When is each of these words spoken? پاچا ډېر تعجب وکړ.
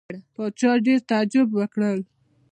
پاچا 0.33 0.71
ډېر 0.85 0.99
تعجب 1.11 1.47
وکړ. 1.59 1.95